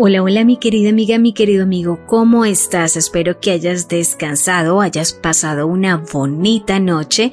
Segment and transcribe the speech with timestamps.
[0.00, 2.96] Hola, hola mi querida amiga, mi querido amigo, ¿cómo estás?
[2.96, 7.32] Espero que hayas descansado, hayas pasado una bonita noche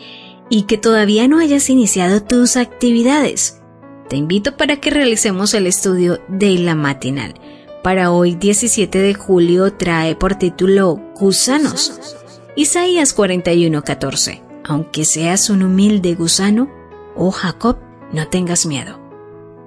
[0.50, 3.62] y que todavía no hayas iniciado tus actividades.
[4.10, 7.36] Te invito para que realicemos el estudio de la matinal.
[7.84, 12.18] Para hoy 17 de julio trae por título Gusanos.
[12.56, 14.42] Isaías 41:14.
[14.64, 16.68] Aunque seas un humilde gusano,
[17.16, 17.78] oh Jacob,
[18.12, 19.00] no tengas miedo.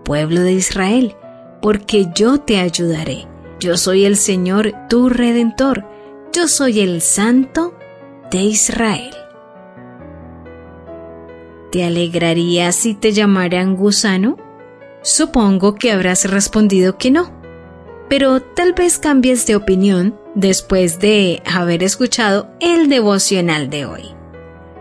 [0.02, 1.14] Pueblo de Israel,
[1.60, 3.26] porque yo te ayudaré.
[3.60, 5.84] Yo soy el Señor, tu Redentor.
[6.32, 7.74] Yo soy el Santo
[8.30, 9.14] de Israel.
[11.72, 14.36] ¿Te alegraría si te llamaran gusano?
[15.02, 17.32] Supongo que habrás respondido que no.
[18.08, 24.02] Pero tal vez cambies de opinión después de haber escuchado el devocional de hoy.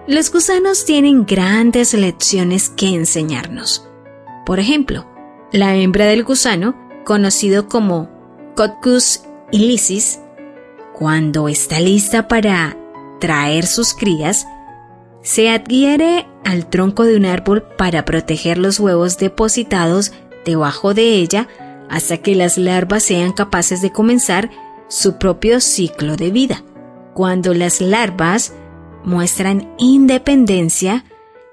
[0.07, 3.89] Los gusanos tienen grandes lecciones que enseñarnos.
[4.45, 5.05] Por ejemplo,
[5.51, 8.09] la hembra del gusano, conocido como
[8.55, 10.19] Coccus illicis,
[10.93, 12.75] cuando está lista para
[13.19, 14.47] traer sus crías,
[15.21, 20.11] se adhiere al tronco de un árbol para proteger los huevos depositados
[20.45, 21.47] debajo de ella
[21.89, 24.49] hasta que las larvas sean capaces de comenzar
[24.87, 26.63] su propio ciclo de vida.
[27.13, 28.53] Cuando las larvas
[29.03, 31.05] muestran independencia,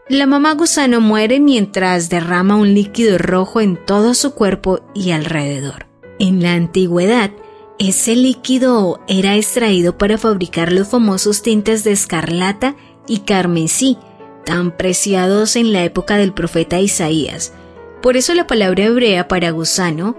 [0.08, 5.86] la mamá gusano muere mientras derrama un líquido rojo en todo su cuerpo y alrededor.
[6.18, 7.30] En la antigüedad,
[7.78, 12.76] ese líquido era extraído para fabricar los famosos tintes de escarlata
[13.08, 13.98] y carmesí,
[14.44, 17.54] tan preciados en la época del profeta Isaías.
[18.02, 20.16] Por eso la palabra hebrea para gusano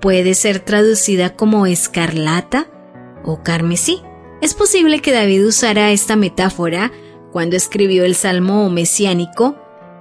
[0.00, 2.66] puede ser traducida como escarlata
[3.24, 4.00] o carmesí.
[4.40, 6.90] Es posible que David usara esta metáfora
[7.32, 9.56] cuando escribió el Salmo mesiánico,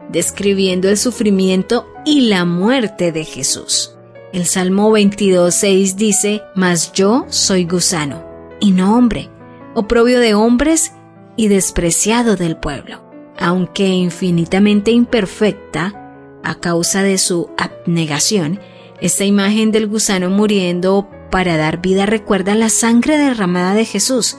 [0.09, 3.97] describiendo el sufrimiento y la muerte de Jesús.
[4.33, 8.23] El Salmo 22.6 dice, Mas yo soy gusano,
[8.59, 9.29] y no hombre,
[9.73, 10.93] oprobio de hombres
[11.35, 13.03] y despreciado del pueblo.
[13.37, 16.03] Aunque infinitamente imperfecta,
[16.43, 18.59] a causa de su abnegación,
[19.01, 24.37] esta imagen del gusano muriendo para dar vida recuerda la sangre derramada de Jesús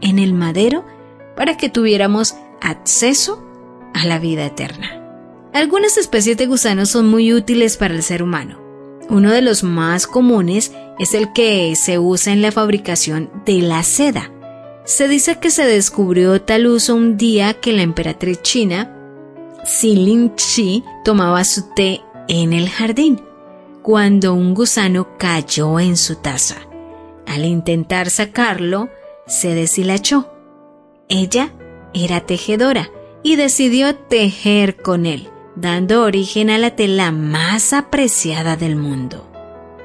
[0.00, 0.84] en el madero
[1.38, 3.40] para que tuviéramos acceso
[3.94, 5.00] a la vida eterna.
[5.54, 8.60] Algunas especies de gusanos son muy útiles para el ser humano.
[9.08, 13.84] Uno de los más comunes es el que se usa en la fabricación de la
[13.84, 14.32] seda.
[14.84, 18.92] Se dice que se descubrió tal uso un día que la emperatriz china,
[19.64, 23.22] Xilin Shi, tomaba su té en el jardín,
[23.82, 26.56] cuando un gusano cayó en su taza.
[27.28, 28.88] Al intentar sacarlo,
[29.28, 30.32] se deshilachó
[31.08, 31.52] ella
[31.94, 32.90] era tejedora
[33.22, 39.28] y decidió tejer con él, dando origen a la tela más apreciada del mundo.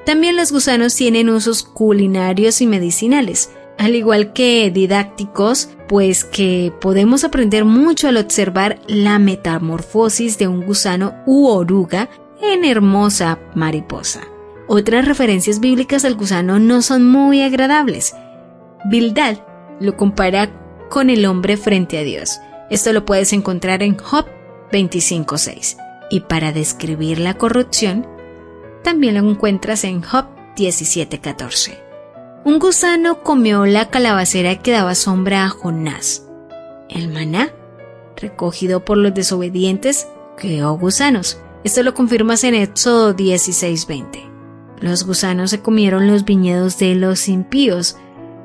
[0.05, 7.23] También los gusanos tienen usos culinarios y medicinales, al igual que didácticos, pues que podemos
[7.23, 12.09] aprender mucho al observar la metamorfosis de un gusano u oruga
[12.41, 14.21] en hermosa mariposa.
[14.67, 18.15] Otras referencias bíblicas al gusano no son muy agradables.
[18.89, 19.37] Bildad
[19.79, 20.62] lo compara
[20.93, 22.39] con el hombre frente a Dios.
[22.69, 24.27] Esto lo puedes encontrar en Job
[24.71, 25.75] 25.6.
[26.11, 28.05] Y para describir la corrupción,
[28.83, 31.79] también lo encuentras en Job 17.14.
[32.45, 36.27] Un gusano comió la calabacera que daba sombra a Jonás.
[36.89, 37.51] El maná,
[38.15, 41.39] recogido por los desobedientes, creó gusanos.
[41.63, 44.29] Esto lo confirmas en Éxodo 16:20.
[44.79, 47.97] Los gusanos se comieron los viñedos de los impíos,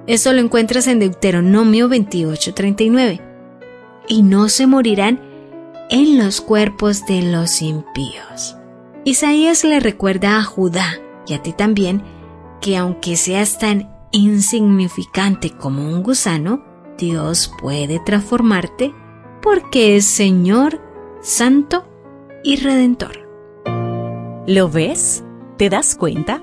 [0.08, 3.20] eso lo encuentras en Deuteronomio 28:39.
[4.08, 5.20] Y no se morirán
[5.90, 8.56] en los cuerpos de los impíos.
[9.04, 12.02] Isaías le recuerda a Judá y a ti también
[12.62, 16.64] que aunque seas tan insignificante como un gusano,
[16.96, 18.94] Dios puede transformarte
[19.42, 20.80] porque es Señor,
[21.20, 21.86] Santo
[22.42, 23.28] y Redentor.
[24.46, 25.22] ¿Lo ves?
[25.58, 26.42] ¿Te das cuenta?